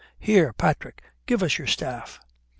Here, 0.17 0.51
Patrick, 0.51 1.03
give 1.27 1.43
us 1.43 1.59
your 1.59 1.67
staff." 1.67 2.19